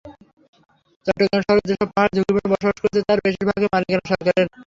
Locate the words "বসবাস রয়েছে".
2.53-2.99